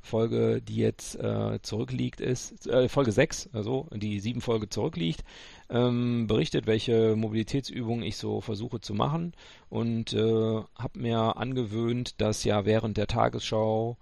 Folge, 0.00 0.62
die 0.62 0.76
jetzt 0.76 1.16
äh, 1.16 1.60
zurückliegt, 1.62 2.20
ist, 2.20 2.66
äh, 2.68 2.88
Folge 2.88 3.12
6, 3.12 3.50
also 3.52 3.88
die 3.92 4.20
7 4.20 4.40
Folge 4.40 4.68
zurückliegt, 4.68 5.24
ähm, 5.70 6.26
berichtet, 6.28 6.66
welche 6.66 7.16
Mobilitätsübungen 7.16 8.04
ich 8.04 8.16
so 8.16 8.40
versuche 8.40 8.80
zu 8.80 8.94
machen 8.94 9.32
und 9.70 10.12
äh, 10.12 10.62
habe 10.78 10.98
mir 10.98 11.36
angewöhnt, 11.36 12.20
das 12.20 12.44
ja 12.44 12.64
während 12.64 12.96
der 12.96 13.08
Tagesschau 13.08 13.96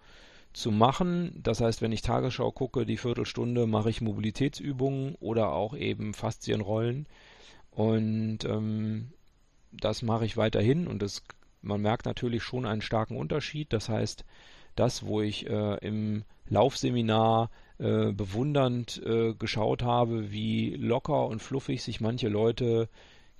zu 0.52 0.70
machen. 0.70 1.40
Das 1.42 1.60
heißt, 1.60 1.82
wenn 1.82 1.92
ich 1.92 2.02
Tagesschau 2.02 2.50
gucke, 2.50 2.86
die 2.86 2.96
Viertelstunde 2.98 3.66
mache 3.66 3.90
ich 3.90 4.00
Mobilitätsübungen 4.00 5.14
oder 5.16 5.52
auch 5.52 5.76
eben 5.76 6.14
Faszienrollen. 6.14 7.06
Und 7.70 8.44
ähm, 8.46 9.10
das 9.80 10.02
mache 10.02 10.24
ich 10.24 10.36
weiterhin 10.36 10.86
und 10.86 11.02
das, 11.02 11.22
man 11.62 11.80
merkt 11.80 12.06
natürlich 12.06 12.42
schon 12.42 12.66
einen 12.66 12.82
starken 12.82 13.16
Unterschied. 13.16 13.72
Das 13.72 13.88
heißt, 13.88 14.24
das, 14.74 15.06
wo 15.06 15.20
ich 15.20 15.48
äh, 15.48 15.76
im 15.78 16.24
Laufseminar 16.48 17.50
äh, 17.78 18.12
bewundernd 18.12 19.02
äh, 19.04 19.34
geschaut 19.34 19.82
habe, 19.82 20.30
wie 20.30 20.74
locker 20.76 21.26
und 21.26 21.42
fluffig 21.42 21.82
sich 21.82 22.00
manche 22.00 22.28
Leute 22.28 22.88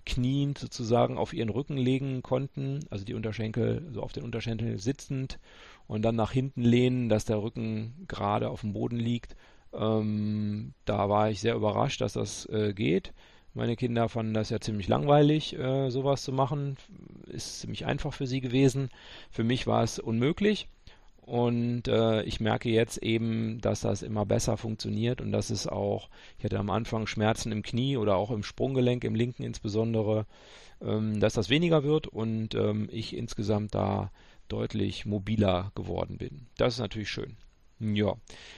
kniend 0.05 0.59
sozusagen 0.59 1.19
auf 1.19 1.33
ihren 1.33 1.49
Rücken 1.49 1.77
legen 1.77 2.23
konnten, 2.23 2.81
also 2.91 3.05
die 3.05 3.15
Unterschenkel 3.15 3.89
so 3.93 4.03
auf 4.03 4.13
den 4.13 4.23
Unterschenkel 4.23 4.79
sitzend 4.79 5.39
und 5.87 6.03
dann 6.03 6.17
nach 6.17 6.33
hinten 6.33 6.63
lehnen, 6.63 7.09
dass 7.09 7.25
der 7.25 7.43
Rücken 7.43 8.05
gerade 8.09 8.49
auf 8.49 8.61
dem 8.61 8.73
Boden 8.73 8.97
liegt. 8.97 9.37
Ähm, 9.73 10.73
da 10.85 11.09
war 11.09 11.31
ich 11.31 11.41
sehr 11.41 11.55
überrascht, 11.55 12.01
dass 12.01 12.15
das 12.15 12.47
äh, 12.47 12.73
geht. 12.73 13.13
Meine 13.57 13.75
Kinder 13.75 14.11
fanden 14.11 14.35
das 14.35 14.51
ja 14.51 14.61
ziemlich 14.61 14.87
langweilig, 14.87 15.59
äh, 15.59 15.89
sowas 15.89 16.23
zu 16.23 16.31
machen. 16.31 16.77
Ist 17.27 17.61
ziemlich 17.61 17.87
einfach 17.87 18.13
für 18.13 18.27
sie 18.27 18.43
gewesen. 18.43 18.91
Für 19.31 19.45
mich 19.45 19.67
war 19.67 19.83
es 19.83 19.99
unmöglich. 19.99 20.69
Und 21.23 21.89
äh, 21.89 22.23
ich 22.25 22.39
merke 22.39 22.69
jetzt 22.69 22.99
eben, 22.99 23.59
dass 23.63 23.81
das 23.81 24.03
immer 24.03 24.27
besser 24.27 24.59
funktioniert 24.59 25.23
und 25.23 25.33
dass 25.33 25.49
es 25.49 25.67
auch, 25.67 26.11
ich 26.39 26.45
hatte 26.45 26.59
am 26.59 26.69
Anfang 26.69 27.07
Schmerzen 27.07 27.51
im 27.51 27.63
Knie 27.63 27.97
oder 27.97 28.17
auch 28.17 28.31
im 28.31 28.43
Sprunggelenk, 28.43 29.05
im 29.05 29.15
linken 29.15 29.43
insbesondere, 29.43 30.27
ähm, 30.83 31.19
dass 31.19 31.33
das 31.33 31.49
weniger 31.49 31.83
wird 31.83 32.09
und 32.09 32.55
ähm, 32.55 32.91
ich 32.93 33.17
insgesamt 33.17 33.75
da 33.75 34.13
deutlich 34.49 35.07
mobiler 35.07 35.73
geworden 35.75 36.19
bin. 36.19 36.47
Das 36.59 36.75
ist 36.75 36.81
natürlich 36.81 37.09
schön. 37.09 37.37
Ja, 37.81 38.17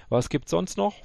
was 0.09 0.29
gibt 0.29 0.47
es 0.47 0.51
sonst 0.51 0.77
noch? 0.77 0.97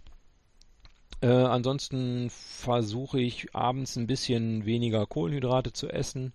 Äh, 1.23 1.27
ansonsten 1.27 2.29
versuche 2.29 3.21
ich 3.21 3.55
abends 3.55 3.95
ein 3.95 4.07
bisschen 4.07 4.65
weniger 4.65 5.05
Kohlenhydrate 5.05 5.71
zu 5.71 5.87
essen. 5.87 6.33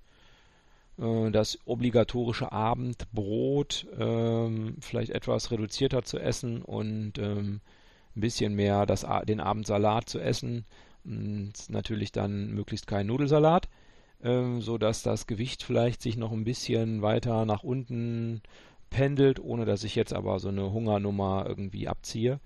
Äh, 0.99 1.31
das 1.31 1.59
obligatorische 1.67 2.53
Abendbrot 2.53 3.87
ähm, 3.99 4.77
vielleicht 4.81 5.11
etwas 5.11 5.51
reduzierter 5.51 6.05
zu 6.05 6.19
essen 6.19 6.63
und 6.63 7.19
ähm, 7.19 7.61
ein 8.17 8.21
bisschen 8.23 8.55
mehr 8.55 8.87
das, 8.87 9.05
den 9.29 9.41
Abendsalat 9.41 10.09
zu 10.09 10.21
essen. 10.21 10.65
Und 11.05 11.53
natürlich 11.69 12.11
dann 12.11 12.55
möglichst 12.55 12.87
kein 12.87 13.09
Nudelsalat, 13.09 13.69
ähm, 14.23 14.63
so 14.63 14.79
dass 14.79 15.03
das 15.03 15.27
Gewicht 15.27 15.63
vielleicht 15.65 16.01
sich 16.01 16.17
noch 16.17 16.33
ein 16.33 16.45
bisschen 16.45 17.03
weiter 17.03 17.45
nach 17.45 17.63
unten 17.63 18.41
pendelt, 18.89 19.39
ohne 19.39 19.67
dass 19.67 19.85
ich 19.85 19.95
jetzt 19.97 20.15
aber 20.15 20.41
so 20.41 20.49
eine 20.49 20.73
Hungernummer 20.73 21.45
irgendwie 21.47 21.89
abziehe 21.89 22.41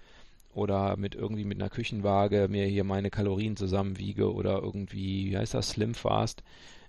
oder 0.55 0.97
mit 0.97 1.15
irgendwie 1.15 1.45
mit 1.45 1.61
einer 1.61 1.71
Küchenwaage 1.71 2.49
mir 2.49 2.67
hier 2.67 2.85
meine 2.85 3.11
Kalorien 3.11 3.57
zusammenwiege 3.57 4.33
oder 4.33 4.61
irgendwie, 4.61 5.31
wie 5.31 5.37
heißt 5.37 5.55
das, 5.55 5.71
Slim 5.71 5.95
Fast, 5.95 6.43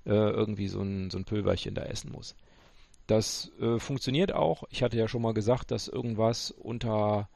äh, 0.05 0.11
irgendwie 0.11 0.67
so 0.67 0.81
ein, 0.81 1.09
so 1.09 1.17
ein 1.17 1.25
Pülverchen 1.25 1.75
da 1.75 1.83
essen 1.83 2.11
muss. 2.11 2.35
Das 3.07 3.51
äh, 3.59 3.79
funktioniert 3.79 4.33
auch. 4.33 4.63
Ich 4.69 4.83
hatte 4.83 4.97
ja 4.97 5.07
schon 5.07 5.21
mal 5.21 5.33
gesagt, 5.33 5.71
dass 5.71 5.87
irgendwas 5.87 6.51
unter 6.51 7.29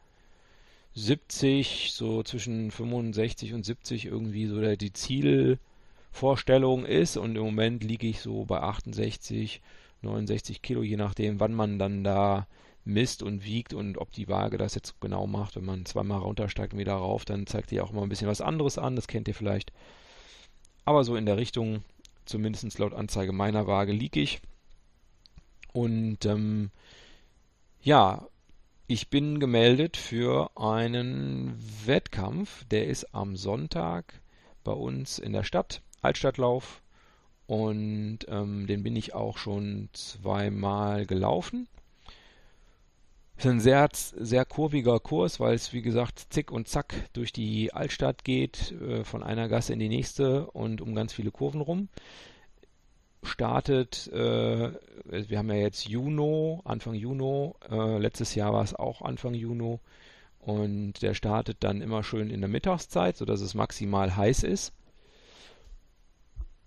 70, 0.96 1.92
so 1.94 2.24
zwischen 2.24 2.72
65 2.72 3.54
und 3.54 3.66
70 3.66 4.06
irgendwie 4.06 4.48
so 4.48 4.60
der, 4.60 4.78
die 4.78 4.94
Zielvorstellung 4.94 6.86
ist 6.86 7.18
und 7.18 7.36
im 7.36 7.44
Moment 7.44 7.84
liege 7.84 8.08
ich 8.08 8.22
so 8.22 8.46
bei 8.46 8.62
68, 8.62 9.62
69 10.02 10.62
Kilo, 10.62 10.82
je 10.82 10.98
nachdem, 10.98 11.40
wann 11.40 11.54
man 11.54 11.80
dann 11.80 12.04
da 12.04 12.48
misst 12.88 13.22
und 13.22 13.44
wiegt 13.44 13.74
und 13.74 13.98
ob 13.98 14.12
die 14.12 14.28
Waage 14.28 14.58
das 14.58 14.76
jetzt 14.76 15.00
genau 15.02 15.28
macht. 15.28 15.56
Wenn 15.56 15.66
man 15.66 15.86
zweimal 15.86 16.20
runtersteigt 16.20 16.74
und 16.74 16.80
wieder 16.80 16.96
rauf, 16.96 17.26
dann 17.26 17.46
zeigt 17.46 17.72
die 17.72 17.82
auch 17.82 17.92
immer 17.92 18.04
ein 18.04 18.10
bisschen 18.10 18.28
was 18.28 18.42
anderes 18.42 18.78
an. 18.78 18.96
Das 18.96 19.08
kennt 19.08 19.28
ihr 19.28 19.36
vielleicht. 19.36 19.72
Aber 20.86 21.04
so 21.04 21.16
in 21.16 21.26
der 21.26 21.38
Richtung, 21.38 21.84
zumindest 22.26 22.80
laut 22.80 22.94
Anzeige 22.94 23.34
meiner 23.34 23.68
Waage, 23.68 23.92
liege 23.92 24.22
ich. 24.22 24.42
Und 25.74 26.26
ähm, 26.26 26.72
ja, 27.82 28.28
ich 28.88 29.10
bin 29.10 29.40
gemeldet 29.40 29.98
für 29.98 30.50
einen 30.56 31.56
Wettkampf. 31.86 32.64
Der 32.66 32.88
ist 32.88 33.14
am 33.14 33.36
Sonntag 33.36 34.22
bei 34.64 34.72
uns 34.72 35.20
in 35.20 35.34
der 35.34 35.44
Stadt, 35.44 35.82
Altstadtlauf. 36.02 36.82
Und 37.48 38.20
ähm, 38.30 38.66
den 38.68 38.84
bin 38.84 38.96
ich 38.96 39.14
auch 39.14 39.38
schon 39.38 39.90
zweimal 39.94 41.06
gelaufen. 41.06 41.68
Ist 43.38 43.46
ein 43.46 43.60
sehr, 43.60 43.88
sehr 43.92 44.46
kurviger 44.46 45.00
Kurs, 45.00 45.40
weil 45.40 45.54
es, 45.54 45.72
wie 45.72 45.84
gesagt, 45.84 46.26
zick 46.32 46.52
und 46.52 46.68
zack 46.68 46.96
durch 47.14 47.32
die 47.32 47.72
Altstadt 47.72 48.24
geht, 48.24 48.72
äh, 48.72 49.04
von 49.04 49.22
einer 49.22 49.48
Gasse 49.48 49.74
in 49.74 49.80
die 49.80 49.90
nächste 49.90 50.50
und 50.52 50.82
um 50.82 50.96
ganz 50.96 51.14
viele 51.14 51.30
Kurven 51.30 51.62
rum. 51.62 51.88
Startet, 53.22 54.08
äh, 54.08 54.72
wir 55.06 55.38
haben 55.38 55.50
ja 55.50 55.56
jetzt 55.58 55.88
Juni, 55.88 56.60
Anfang 56.66 56.96
Juni, 56.96 57.52
äh, 57.70 58.00
letztes 58.00 58.34
Jahr 58.34 58.54
war 58.54 58.64
es 58.64 58.74
auch 58.74 59.04
Anfang 59.04 59.36
Juni 59.36 59.80
und 60.40 60.94
der 61.04 61.14
startet 61.14 61.58
dann 61.60 61.82
immer 61.82 62.04
schön 62.04 62.32
in 62.32 62.42
der 62.42 62.50
Mittagszeit, 62.50 63.18
sodass 63.18 63.42
es 63.42 63.54
maximal 63.54 64.16
heiß 64.16 64.44
ist. 64.44 64.74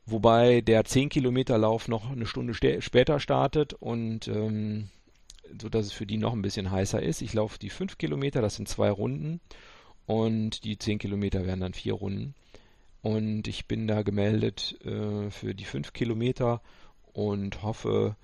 Wobei 0.06 0.60
der 0.60 0.84
10 0.84 1.08
Kilometer 1.08 1.58
Lauf 1.58 1.88
noch 1.88 2.12
eine 2.12 2.26
Stunde 2.26 2.54
später 2.54 3.18
startet 3.18 3.74
und 3.74 4.28
ähm, 4.28 4.90
sodass 5.60 5.86
es 5.86 5.92
für 5.92 6.06
die 6.06 6.18
noch 6.18 6.32
ein 6.32 6.42
bisschen 6.42 6.70
heißer 6.70 7.02
ist. 7.02 7.22
Ich 7.22 7.34
laufe 7.34 7.58
die 7.58 7.70
5 7.70 7.98
Kilometer, 7.98 8.40
das 8.42 8.56
sind 8.56 8.68
zwei 8.68 8.90
Runden. 8.90 9.40
Und 10.06 10.64
die 10.64 10.78
10 10.78 10.98
Kilometer 10.98 11.46
wären 11.46 11.60
dann 11.60 11.74
vier 11.74 11.94
Runden. 11.94 12.34
Und 13.02 13.48
ich 13.48 13.66
bin 13.66 13.86
da 13.86 14.02
gemeldet 14.02 14.78
äh, 14.84 15.30
für 15.30 15.54
die 15.54 15.64
5 15.64 15.92
Kilometer 15.92 16.60
und 17.12 17.62
hoffe, 17.62 18.16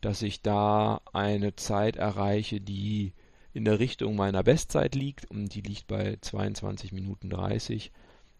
dass 0.00 0.22
ich 0.22 0.42
da 0.42 1.00
eine 1.12 1.54
Zeit 1.56 1.96
erreiche, 1.96 2.60
die 2.60 3.12
in 3.52 3.64
der 3.64 3.78
Richtung 3.78 4.16
meiner 4.16 4.42
Bestzeit 4.42 4.94
liegt. 4.94 5.30
Und 5.30 5.54
die 5.54 5.60
liegt 5.60 5.86
bei 5.86 6.18
22 6.20 6.92
Minuten 6.92 7.30
30. 7.30 7.92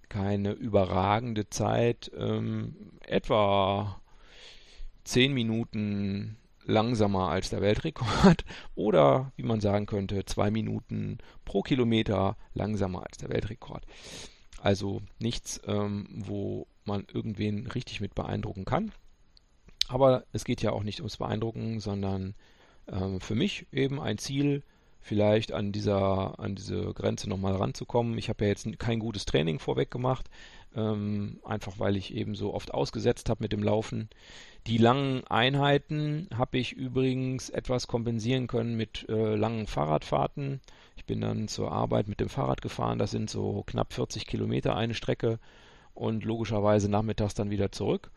Keine 0.08 0.52
überragende 0.52 1.48
Zeit, 1.48 2.10
ähm, 2.16 2.76
etwa 3.06 4.00
10 5.04 5.32
Minuten 5.32 6.36
langsamer 6.64 7.28
als 7.30 7.50
der 7.50 7.61
Weltrekord 7.61 8.44
oder 8.75 9.33
wie 9.37 9.42
man 9.42 9.61
sagen 9.61 9.87
könnte, 9.87 10.25
zwei 10.25 10.50
Minuten 10.50 11.18
pro 11.44 11.62
Kilometer 11.62 12.37
langsamer 12.54 13.04
als 13.04 13.18
der 13.18 13.30
Weltrekord. 13.30 13.85
Also 14.61 15.02
nichts, 15.18 15.61
ähm, 15.66 16.09
wo 16.11 16.66
man 16.85 17.04
irgendwen 17.12 17.66
richtig 17.66 18.00
mit 18.00 18.14
beeindrucken 18.14 18.64
kann. 18.64 18.92
Aber 19.88 20.25
es 20.33 20.44
geht 20.44 20.62
ja 20.62 20.73
auch 20.73 20.83
nicht 20.83 21.00
ums 21.00 21.18
Beeindrucken, 21.18 21.80
sondern 21.80 22.35
ähm, 22.88 23.21
für 23.21 23.35
mich 23.35 23.66
eben 23.73 24.00
ein 24.00 24.18
Ziel, 24.18 24.62
vielleicht 25.00 25.52
an 25.52 25.71
dieser, 25.71 26.38
an 26.40 26.54
diese 26.54 26.94
Grenze 26.94 27.28
nochmal 27.28 27.54
ranzukommen. 27.54 28.16
Ich 28.16 28.30
habe 28.30 28.44
ja 28.44 28.50
jetzt 28.50 28.66
kein 28.78 28.99
gutes 29.00 29.26
Training 29.26 29.59
vorweg 29.59 29.90
gemacht, 29.90 30.30
ähm, 30.75 31.40
einfach 31.44 31.78
weil 31.78 31.97
ich 31.97 32.14
eben 32.14 32.35
so 32.35 32.54
oft 32.54 32.73
ausgesetzt 32.73 33.28
habe 33.28 33.42
mit 33.42 33.52
dem 33.52 33.62
Laufen. 33.62 34.09
Die 34.66 34.78
langen 34.78 35.26
Einheiten 35.26 36.26
habe 36.35 36.56
ich 36.56 36.73
übrigens 36.73 37.50
etwas 37.50 37.87
kompensieren 37.87 38.47
können 38.47 38.76
mit 38.76 39.06
äh, 39.11 39.35
langen 39.35 39.66
Fahrradfahrten. 39.66 40.62
Ich 40.97 41.04
bin 41.04 41.21
dann 41.21 41.49
zur 41.49 41.71
Arbeit 41.71 42.09
mit 42.09 42.18
dem 42.18 42.30
Fahrrad 42.30 42.62
gefahren. 42.62 42.99
Das 42.99 43.11
sind 43.11 43.28
so 43.28 43.62
knapp 43.66 43.92
40 43.92 44.26
Kilometer 44.26 44.75
eine 44.75 44.94
Strecke 44.94 45.38
und 45.92 46.25
logischerweise 46.25 46.90
nachmittags 46.90 47.35
dann 47.35 47.50
wieder 47.50 47.73
zurück, 47.73 48.11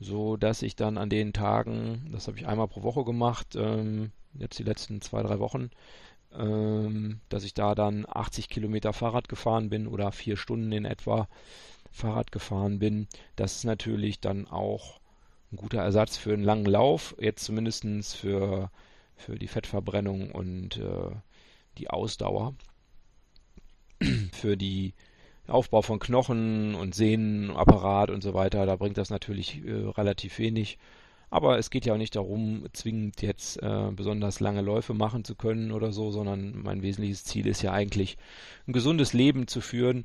so 0.00 0.36
dass 0.36 0.62
ich 0.62 0.74
dann 0.74 0.98
an 0.98 1.08
den 1.08 1.32
Tagen, 1.32 2.08
das 2.10 2.26
habe 2.26 2.36
ich 2.36 2.48
einmal 2.48 2.66
pro 2.66 2.82
Woche 2.82 3.04
gemacht, 3.04 3.54
ähm, 3.54 4.10
jetzt 4.34 4.58
die 4.58 4.64
letzten 4.64 5.02
zwei 5.02 5.22
drei 5.22 5.38
Wochen, 5.38 5.70
ähm, 6.32 7.20
dass 7.28 7.44
ich 7.44 7.54
da 7.54 7.76
dann 7.76 8.06
80 8.08 8.48
Kilometer 8.48 8.92
Fahrrad 8.92 9.28
gefahren 9.28 9.70
bin 9.70 9.86
oder 9.86 10.10
vier 10.10 10.36
Stunden 10.36 10.72
in 10.72 10.84
etwa 10.84 11.28
Fahrrad 11.92 12.32
gefahren 12.32 12.80
bin. 12.80 13.06
Das 13.36 13.54
ist 13.54 13.64
natürlich 13.64 14.20
dann 14.20 14.48
auch 14.48 15.00
ein 15.52 15.56
guter 15.56 15.80
Ersatz 15.80 16.16
für 16.16 16.32
einen 16.32 16.44
langen 16.44 16.66
Lauf, 16.66 17.14
jetzt 17.18 17.44
zumindest 17.44 18.16
für 18.16 18.70
für 19.22 19.38
die 19.38 19.48
Fettverbrennung 19.48 20.30
und 20.30 20.76
äh, 20.76 21.14
die 21.78 21.88
Ausdauer. 21.88 22.54
für 24.32 24.56
die 24.56 24.94
Aufbau 25.46 25.82
von 25.82 25.98
Knochen 25.98 26.74
und 26.74 26.94
Sehnenapparat 26.94 28.10
und 28.10 28.22
so 28.22 28.34
weiter, 28.34 28.66
da 28.66 28.76
bringt 28.76 28.98
das 28.98 29.10
natürlich 29.10 29.64
äh, 29.64 29.72
relativ 29.72 30.38
wenig. 30.38 30.78
Aber 31.30 31.58
es 31.58 31.70
geht 31.70 31.86
ja 31.86 31.94
auch 31.94 31.98
nicht 31.98 32.14
darum, 32.14 32.66
zwingend 32.74 33.22
jetzt 33.22 33.56
äh, 33.62 33.90
besonders 33.92 34.40
lange 34.40 34.60
Läufe 34.60 34.92
machen 34.92 35.24
zu 35.24 35.34
können 35.34 35.72
oder 35.72 35.90
so, 35.90 36.10
sondern 36.10 36.62
mein 36.62 36.82
wesentliches 36.82 37.24
Ziel 37.24 37.46
ist 37.46 37.62
ja 37.62 37.72
eigentlich, 37.72 38.18
ein 38.66 38.74
gesundes 38.74 39.14
Leben 39.14 39.46
zu 39.46 39.62
führen. 39.62 40.04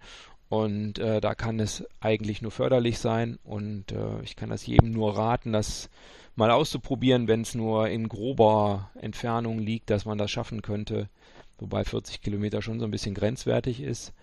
Und 0.49 0.99
äh, 0.99 1.19
da 1.19 1.35
kann 1.35 1.59
es 1.59 1.83
eigentlich 1.99 2.41
nur 2.41 2.51
förderlich 2.51 2.99
sein. 2.99 3.37
Und 3.43 3.91
äh, 3.91 4.21
ich 4.23 4.35
kann 4.35 4.49
das 4.49 4.65
jedem 4.65 4.91
nur 4.91 5.17
raten, 5.17 5.51
das 5.51 5.89
mal 6.35 6.51
auszuprobieren, 6.51 7.27
wenn 7.27 7.41
es 7.41 7.55
nur 7.55 7.89
in 7.89 8.07
grober 8.07 8.89
Entfernung 8.95 9.59
liegt, 9.59 9.89
dass 9.89 10.05
man 10.05 10.17
das 10.17 10.31
schaffen 10.31 10.61
könnte. 10.61 11.09
Wobei 11.57 11.83
40 11.83 12.21
Kilometer 12.21 12.61
schon 12.61 12.79
so 12.79 12.85
ein 12.85 12.91
bisschen 12.91 13.15
grenzwertig 13.15 13.81
ist. 13.81 14.13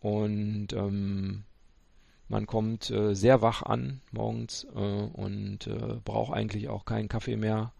Und 0.00 0.72
ähm, 0.72 1.44
man 2.28 2.46
kommt 2.46 2.90
äh, 2.90 3.14
sehr 3.14 3.42
wach 3.42 3.62
an 3.62 4.00
morgens 4.12 4.66
äh, 4.74 4.78
und 4.78 5.66
äh, 5.66 5.96
braucht 6.04 6.32
eigentlich 6.32 6.68
auch 6.68 6.84
keinen 6.84 7.08
Kaffee 7.08 7.36
mehr. 7.36 7.72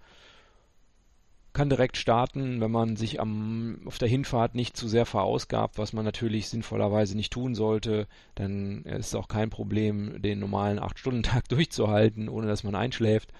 Kann 1.52 1.68
direkt 1.68 1.96
starten, 1.96 2.60
wenn 2.60 2.70
man 2.70 2.96
sich 2.96 3.20
am, 3.20 3.80
auf 3.84 3.98
der 3.98 4.08
Hinfahrt 4.08 4.54
nicht 4.54 4.76
zu 4.76 4.86
sehr 4.86 5.04
verausgabt, 5.04 5.78
was 5.78 5.92
man 5.92 6.04
natürlich 6.04 6.48
sinnvollerweise 6.48 7.16
nicht 7.16 7.32
tun 7.32 7.54
sollte. 7.54 8.06
Dann 8.36 8.84
ist 8.84 9.08
es 9.08 9.14
auch 9.14 9.26
kein 9.26 9.50
Problem, 9.50 10.22
den 10.22 10.38
normalen 10.38 10.78
8-Stunden-Tag 10.78 11.48
durchzuhalten, 11.48 12.28
ohne 12.28 12.46
dass 12.46 12.62
man 12.62 12.76
einschläft. 12.76 13.32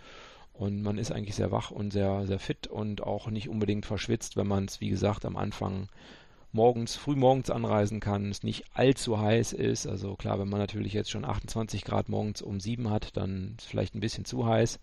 Und 0.53 0.83
man 0.83 0.99
ist 0.99 1.13
eigentlich 1.13 1.37
sehr 1.37 1.53
wach 1.53 1.71
und 1.71 1.93
sehr, 1.93 2.27
sehr 2.27 2.39
fit 2.39 2.67
und 2.67 3.03
auch 3.03 3.29
nicht 3.31 3.49
unbedingt 3.49 3.87
verschwitzt, 3.87 4.37
wenn 4.37 4.47
man 4.47 4.67
es, 4.67 4.81
wie 4.81 4.91
gesagt, 4.91 5.25
am 5.25 5.37
Anfang 5.37 5.89
morgens, 6.53 6.97
früh 6.97 7.17
morgens 7.17 7.51
anreisen 7.51 8.01
kann, 8.01 8.31
es 8.31 8.43
nicht 8.43 8.65
allzu 8.75 9.19
heiß 9.19 9.53
ist. 9.53 9.87
Also 9.87 10.17
klar, 10.17 10.39
wenn 10.39 10.49
man 10.49 10.61
natürlich 10.61 10.93
jetzt 10.93 11.11
schon 11.11 11.25
28 11.25 11.85
Grad 11.85 12.09
morgens 12.09 12.43
um 12.43 12.61
7 12.61 12.91
hat, 12.91 13.17
dann 13.17 13.55
ist 13.57 13.65
es 13.65 13.71
vielleicht 13.71 13.95
ein 13.95 14.01
bisschen 14.01 14.25
zu 14.25 14.47
heiß. 14.47 14.81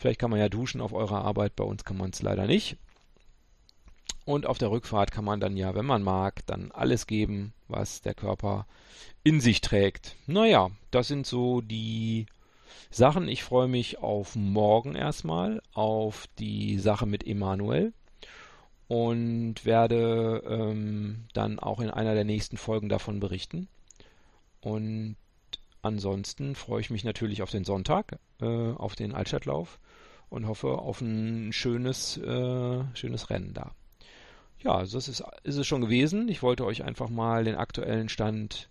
Vielleicht 0.00 0.18
kann 0.18 0.30
man 0.30 0.40
ja 0.40 0.48
duschen 0.48 0.80
auf 0.80 0.94
eurer 0.94 1.26
Arbeit, 1.26 1.56
bei 1.56 1.64
uns 1.64 1.84
kann 1.84 1.98
man 1.98 2.08
es 2.08 2.22
leider 2.22 2.46
nicht. 2.46 2.78
Und 4.24 4.46
auf 4.46 4.56
der 4.56 4.70
Rückfahrt 4.70 5.12
kann 5.12 5.26
man 5.26 5.40
dann 5.40 5.58
ja, 5.58 5.74
wenn 5.74 5.84
man 5.84 6.02
mag, 6.02 6.40
dann 6.46 6.72
alles 6.72 7.06
geben, 7.06 7.52
was 7.68 8.00
der 8.00 8.14
Körper 8.14 8.66
in 9.24 9.42
sich 9.42 9.60
trägt. 9.60 10.16
Naja, 10.26 10.70
das 10.90 11.08
sind 11.08 11.26
so 11.26 11.60
die 11.60 12.24
Sachen. 12.90 13.28
Ich 13.28 13.42
freue 13.42 13.68
mich 13.68 13.98
auf 13.98 14.36
morgen 14.36 14.94
erstmal, 14.94 15.60
auf 15.74 16.28
die 16.38 16.78
Sache 16.78 17.04
mit 17.04 17.26
Emanuel 17.26 17.92
und 18.88 19.66
werde 19.66 20.42
ähm, 20.48 21.26
dann 21.34 21.58
auch 21.58 21.78
in 21.78 21.90
einer 21.90 22.14
der 22.14 22.24
nächsten 22.24 22.56
Folgen 22.56 22.88
davon 22.88 23.20
berichten. 23.20 23.68
Und 24.62 25.16
ansonsten 25.82 26.54
freue 26.54 26.80
ich 26.80 26.90
mich 26.90 27.04
natürlich 27.04 27.42
auf 27.42 27.50
den 27.50 27.64
Sonntag, 27.64 28.18
äh, 28.40 28.72
auf 28.72 28.94
den 28.94 29.14
Altstadtlauf 29.14 29.78
und 30.28 30.46
hoffe 30.46 30.78
auf 30.78 31.00
ein 31.00 31.52
schönes, 31.52 32.16
äh, 32.18 32.84
schönes 32.94 33.30
Rennen 33.30 33.54
da. 33.54 33.72
Ja, 34.62 34.76
also 34.76 34.98
das 34.98 35.08
ist, 35.08 35.24
ist 35.42 35.56
es 35.56 35.66
schon 35.66 35.80
gewesen. 35.80 36.28
Ich 36.28 36.42
wollte 36.42 36.64
euch 36.64 36.84
einfach 36.84 37.08
mal 37.08 37.44
den 37.44 37.56
aktuellen 37.56 38.08
Stand 38.08 38.68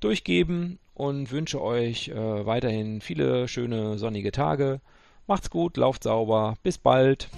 durchgeben 0.00 0.78
und 0.94 1.30
wünsche 1.30 1.60
euch 1.60 2.08
äh, 2.08 2.46
weiterhin 2.46 3.00
viele 3.00 3.48
schöne 3.48 3.98
sonnige 3.98 4.32
Tage. 4.32 4.80
Macht's 5.26 5.50
gut, 5.50 5.76
lauft 5.76 6.04
sauber, 6.04 6.56
bis 6.62 6.78
bald. 6.78 7.28